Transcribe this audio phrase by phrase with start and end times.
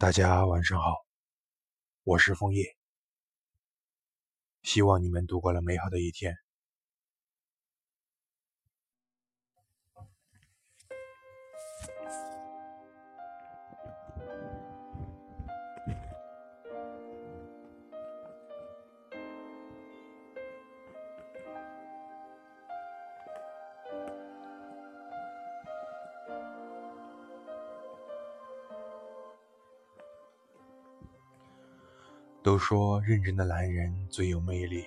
[0.00, 1.04] 大家晚上好，
[2.04, 2.74] 我是枫叶，
[4.62, 6.34] 希望你们度过了美好的一天。
[32.42, 34.86] 都说认真的男人最有魅力，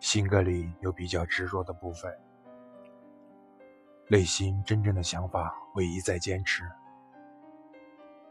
[0.00, 2.12] 性格里有比较执着的部分，
[4.08, 6.64] 内心真正的想法会一再坚持，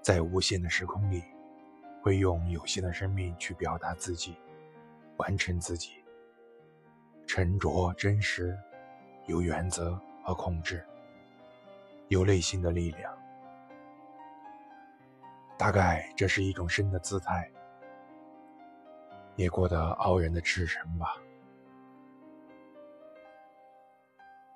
[0.02, 1.24] 在无限的时空里，
[2.02, 4.36] 会用有限的生命去表达自己，
[5.16, 6.04] 完成自己，
[7.26, 8.60] 沉着真实，
[9.26, 10.86] 有原则和控制，
[12.10, 13.18] 有内心的力量，
[15.58, 17.50] 大概这是一种生的姿态。
[19.40, 21.15] 也过得傲然的赤诚吧。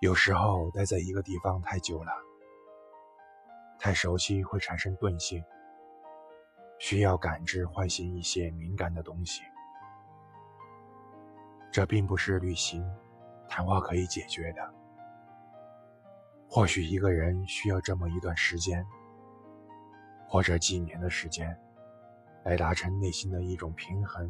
[0.01, 2.11] 有时候待在一个地方太久了，
[3.79, 5.41] 太熟悉会产生钝性，
[6.79, 9.41] 需要感知唤醒一些敏感的东西。
[11.71, 12.85] 这并不是旅行、
[13.47, 14.73] 谈话可以解决的。
[16.49, 18.85] 或许一个人需要这么一段时间，
[20.27, 21.57] 或者几年的时间，
[22.43, 24.29] 来达成内心的一种平衡。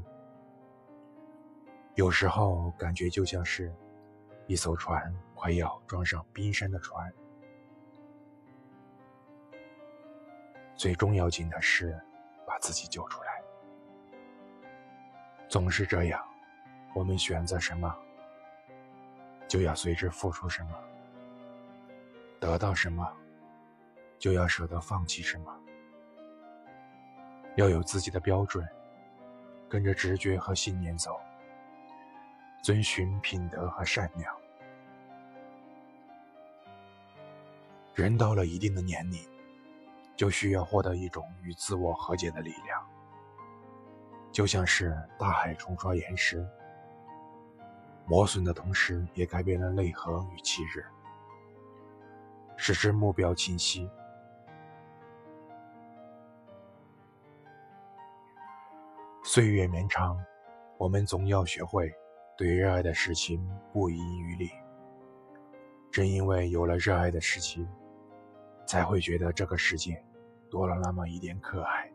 [1.95, 3.71] 有时候感觉就像是，
[4.47, 7.13] 一艘船快要撞上冰山的船。
[10.75, 11.95] 最重要紧的是
[12.47, 13.43] 把自己救出来。
[15.47, 16.19] 总是这样，
[16.95, 17.95] 我们选择什么，
[19.47, 20.71] 就要随之付出什么；
[22.39, 23.07] 得到什么，
[24.17, 25.55] 就要舍得放弃什么。
[27.55, 28.67] 要有自己的标准，
[29.69, 31.21] 跟着直觉和信念走。
[32.63, 34.33] 遵循品德和善良。
[37.93, 39.21] 人到了一定的年龄，
[40.15, 42.81] 就需要获得一种与自我和解的力量，
[44.31, 46.47] 就像是大海冲刷岩石，
[48.05, 50.85] 磨损的同时也改变了内核与气质，
[52.55, 53.89] 使之目标清晰。
[59.21, 60.17] 岁月绵长，
[60.77, 61.93] 我们总要学会。
[62.35, 64.49] 对热爱的事情不遗余力，
[65.91, 67.67] 正因为有了热爱的事情，
[68.65, 70.03] 才会觉得这个世界
[70.49, 71.87] 多了那么一点可爱。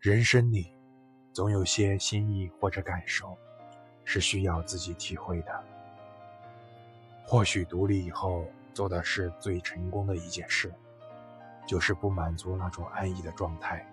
[0.00, 0.74] 人生里，
[1.30, 3.36] 总有些心意或者感受，
[4.02, 5.64] 是需要自己体会的。
[7.26, 10.72] 或许独立以后做的是最成功的一件事，
[11.66, 13.86] 就是不满足那种安逸的状态。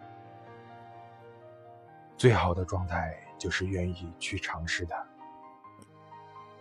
[2.23, 3.13] 最好的状态。
[3.38, 4.95] 就是愿意去尝试的，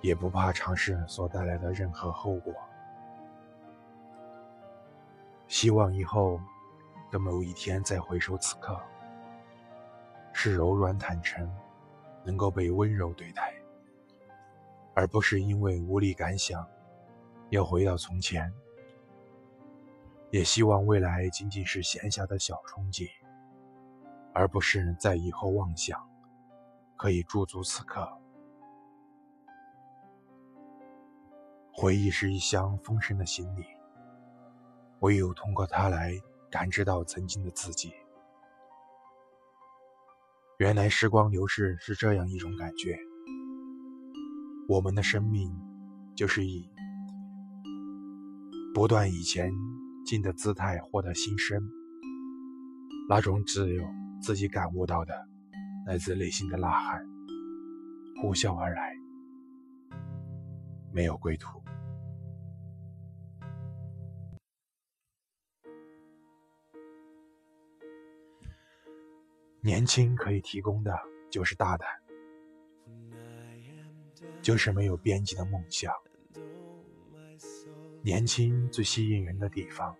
[0.01, 2.53] 也不怕尝试所带来的任何后果。
[5.47, 6.41] 希望以后
[7.13, 8.77] 的某一天再回首此刻，
[10.33, 11.49] 是柔软坦诚，
[12.25, 13.55] 能够被温柔对待，
[14.95, 16.67] 而不是因为无力感想，
[17.51, 18.53] 要回到从前。
[20.33, 23.09] 也希望未来仅仅是闲暇的小憧憬，
[24.35, 26.01] 而不是在以后妄想。
[26.95, 28.09] 可以驻足此刻。
[31.73, 33.65] 回忆是一箱丰盛的行李，
[35.01, 36.13] 唯有通过它来
[36.49, 37.93] 感知到曾经的自己。
[40.59, 42.97] 原来时光流逝是这样一种感觉。
[44.69, 45.53] 我们的生命
[46.15, 46.71] 就是以
[48.73, 49.51] 不断以前
[50.07, 51.69] 进的姿态获得新生，
[53.09, 53.83] 那种自由
[54.23, 55.13] 自己感悟到的。
[55.85, 57.05] 来自内心的呐喊，
[58.23, 58.95] 呼啸而来，
[60.93, 61.61] 没有归途。
[69.61, 70.97] 年轻可以提供的
[71.29, 71.89] 就是大胆，
[74.41, 75.93] 就是没有边际的梦想。
[78.03, 79.97] 年轻最吸引人的地方，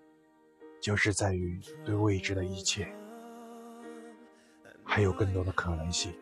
[0.81, 3.02] 就是在于对未知的一切。
[4.95, 6.13] 还有更多的可能性，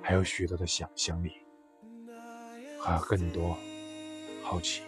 [0.00, 1.30] 还有许多的想象力，
[2.82, 3.54] 还有更多
[4.42, 4.82] 好奇。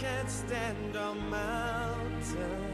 [0.00, 2.73] can stand on mountains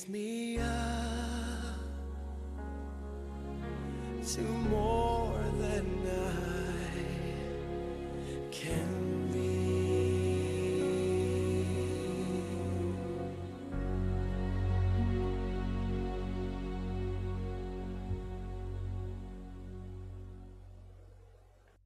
[0.00, 0.64] raise me up
[4.26, 4.99] to more.